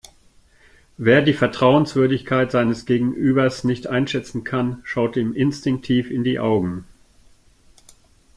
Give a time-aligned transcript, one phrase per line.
[0.97, 6.85] Wer die Vertrauenswürdigkeit seines Gegenübers nicht einschätzen kann, schaut ihm instinktiv in die Augen.